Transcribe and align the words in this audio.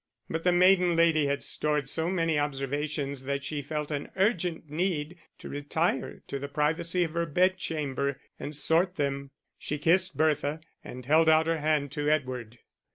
But 0.31 0.43
the 0.43 0.51
maiden 0.51 0.95
lady 0.95 1.27
had 1.27 1.43
stored 1.43 1.87
so 1.87 2.09
many 2.09 2.39
observations 2.39 3.25
that 3.25 3.43
she 3.43 3.61
felt 3.61 3.91
an 3.91 4.09
urgent 4.15 4.67
need 4.67 5.19
to 5.37 5.47
retire 5.47 6.23
to 6.25 6.39
the 6.39 6.47
privacy 6.47 7.03
of 7.03 7.11
her 7.13 7.27
bed 7.27 7.57
chamber, 7.57 8.19
and 8.39 8.55
sort 8.55 8.95
them. 8.95 9.29
She 9.59 9.77
kissed 9.77 10.17
Bertha 10.17 10.61
and 10.83 11.05
held 11.05 11.29
out 11.29 11.45
her 11.45 11.59
hand 11.59 11.91
to 11.91 12.09
Edward. 12.09 12.57